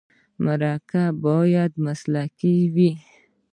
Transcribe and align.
مرکه 0.45 1.03
باید 1.25 1.71
مسلکي 1.85 2.55
وي. 2.75 2.91